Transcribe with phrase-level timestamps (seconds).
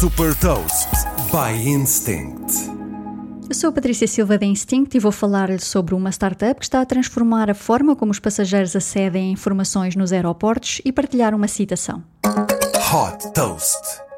[0.00, 0.88] Super Toast
[1.30, 2.54] by Instinct.
[3.46, 6.80] Eu sou a Patrícia Silva da Instinct e vou falar-lhe sobre uma startup que está
[6.80, 11.46] a transformar a forma como os passageiros acedem a informações nos aeroportos e partilhar uma
[11.46, 12.02] citação.
[12.24, 14.09] Hot Toast.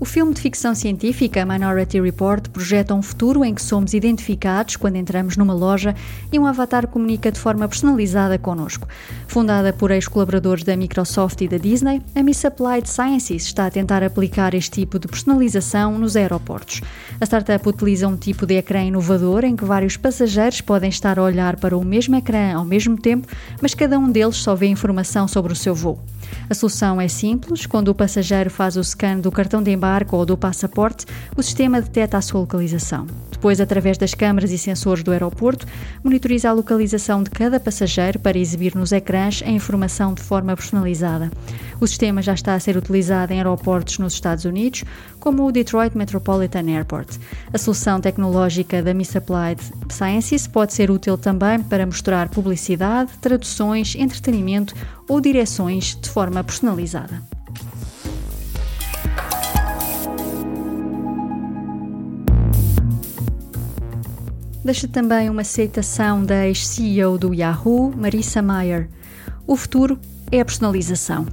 [0.00, 4.94] O filme de ficção científica Minority Report projeta um futuro em que somos identificados quando
[4.94, 5.92] entramos numa loja
[6.32, 8.86] e um avatar comunica de forma personalizada connosco.
[9.26, 14.04] Fundada por ex-colaboradores da Microsoft e da Disney, a Miss Applied Sciences está a tentar
[14.04, 16.80] aplicar este tipo de personalização nos aeroportos.
[17.20, 21.24] A startup utiliza um tipo de ecrã inovador em que vários passageiros podem estar a
[21.24, 23.26] olhar para o mesmo ecrã ao mesmo tempo,
[23.60, 26.00] mas cada um deles só vê informação sobre o seu voo.
[26.48, 27.66] A solução é simples.
[27.66, 31.06] Quando o passageiro faz o scan do cartão de embarque ou do passaporte,
[31.36, 33.06] o sistema detecta a sua localização.
[33.30, 35.64] Depois, através das câmaras e sensores do aeroporto,
[36.02, 41.30] monitoriza a localização de cada passageiro para exibir nos ecrãs a informação de forma personalizada.
[41.80, 44.82] O sistema já está a ser utilizado em aeroportos nos Estados Unidos,
[45.20, 47.16] como o Detroit Metropolitan Airport.
[47.52, 53.94] A solução tecnológica da Miss Applied Sciences pode ser útil também para mostrar publicidade, traduções,
[53.94, 54.74] entretenimento
[55.08, 57.27] ou direções de forma personalizada.
[64.64, 68.88] Deixa também uma citação da ex-CEO do Yahoo, Marissa Mayer.
[69.46, 69.98] O futuro
[70.30, 71.26] é a personalização.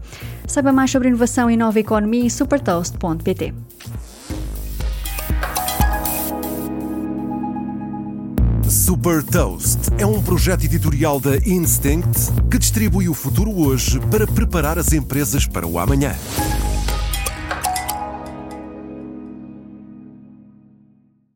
[0.48, 3.54] Saiba mais sobre inovação e nova economia em supertoast.pt.
[8.70, 14.78] Super Toast é um projeto editorial da Instinct que distribui o futuro hoje para preparar
[14.78, 16.16] as empresas para o amanhã.